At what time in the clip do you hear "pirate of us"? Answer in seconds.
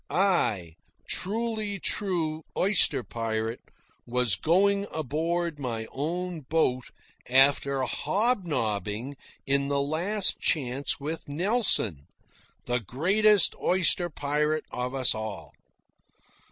14.09-15.13